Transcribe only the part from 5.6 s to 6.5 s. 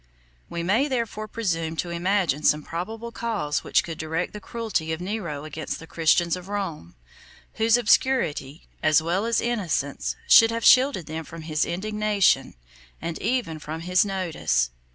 the Christians of